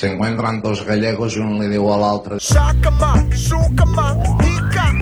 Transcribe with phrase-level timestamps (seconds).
[0.00, 4.06] Se encuentran dos gallegos y un le diu a l'altre Saca-me, suca-me,
[4.40, 4.96] nica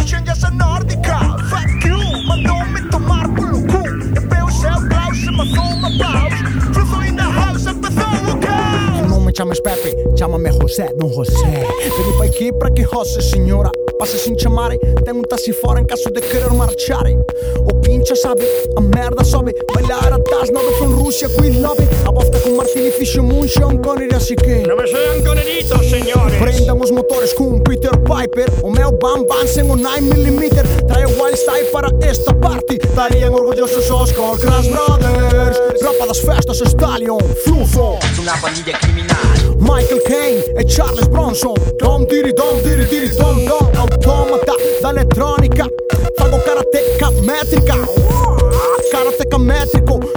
[0.00, 1.36] Engenhaça nórdica,
[1.84, 3.84] you, Mandou-me tomar pelo cu.
[4.16, 6.32] Eu bebo céu, blau, se matou uma paus
[6.72, 11.66] Fluzo in the house, empezou o caos Não me chames Pepe, chama-me José, não José.
[11.98, 15.84] Veni pa' aqui pra que José, senhora Passa sem chamarem, tem um taxi fora em
[15.84, 17.04] caso de querer marchar.
[17.70, 18.42] O pincha sabe,
[18.76, 21.92] a merda sobe Bailar atrás, nada com Rússia, quit love it
[22.44, 26.40] e munch, un coneri así que Non me sean coneritos, señores.
[26.42, 31.10] Prendan os motores con Peter Piper O meu Bam Bam sen o 9mm Trae o
[31.22, 32.78] wild style para esta party.
[32.82, 35.56] Estarían orgullosos os Crash Brothers.
[35.82, 39.36] Rapa das festas Stallion, Flufo Una pandilla criminal.
[39.58, 41.54] Michael Caine e Charles Bronson.
[41.78, 43.70] Dom diri dom diri diri dom dom.
[43.78, 45.68] Automata da elettronica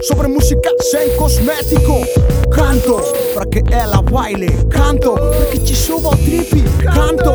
[0.04, 2.00] Sobre música sem cosmético
[2.52, 3.02] Canto
[3.34, 4.48] para que ela baile.
[4.70, 7.35] Canto para que te suba o trip Canto, canto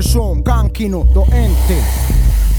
[0.00, 1.76] que son canquino doente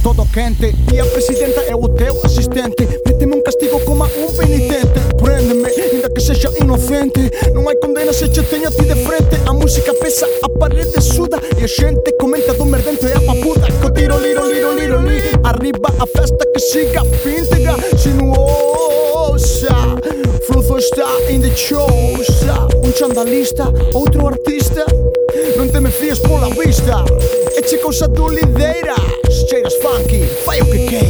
[0.04, 5.00] Todo quente E a presidenta é o teu asistente Méteme un castigo como un penitente.
[5.18, 7.32] Préndeme, ainda que sexa inocente.
[7.54, 9.38] Non hai condena se che teño a ti de frente.
[9.48, 13.66] A música pesa, a parede suda E a xente comenta do merdento e a papuda
[13.82, 19.74] Co tiro, liro, liro, liro, li Arriba a festa que siga píntegra Sinuosa
[20.46, 24.86] Fluzo está in the chosa Un chandalista, outro artista.
[25.58, 27.04] Non te me fíes pola vista.
[27.58, 29.00] Eche cousa tú lideiras
[29.50, 31.01] Cheiras funky, fai o que quer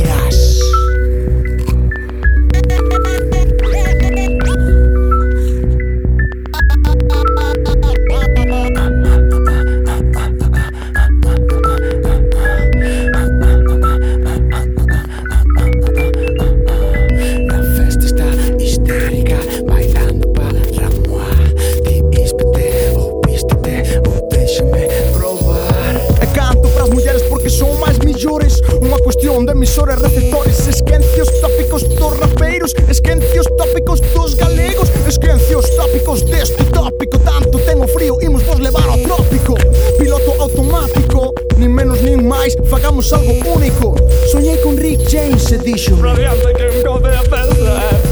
[29.41, 36.63] Son de emisores receptores Esquencios tópicos dos rapeiros Esquencios tópicos dos galegos Esquencios tópicos deste
[36.65, 37.17] tópico.
[37.17, 39.55] Tanto tengo frío, imos vos levar ao trópico.
[39.97, 43.95] Piloto automático Nin menos nin máis, fagamos algo único.
[44.29, 48.10] Soñei con Rick James e dixo Radiante que me a pensar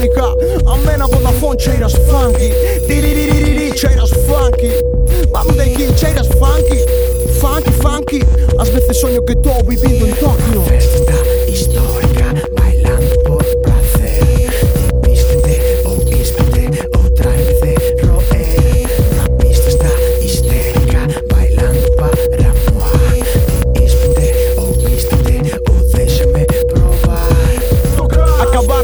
[0.00, 0.34] Monica
[0.64, 2.50] A mena Vodafone c'era su funky.
[2.86, 3.72] Diriririri i
[4.06, 4.72] su funky.
[5.30, 6.78] Mam dei c'è i su funky.
[7.38, 8.24] Funky funky.
[8.58, 9.99] Аз сме те соньо като обиби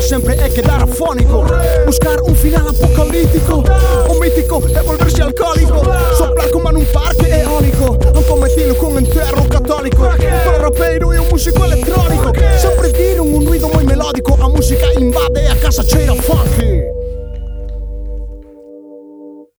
[0.06, 1.44] sempre é quedar afónico
[1.84, 3.64] Buscar un final apocalíptico
[4.08, 5.82] O mítico é volverse alcohólico